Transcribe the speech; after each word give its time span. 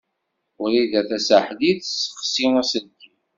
Wrida 0.61 1.01
Tasaḥlit 1.09 1.77
tessexsi 1.83 2.45
aselkim. 2.61 3.17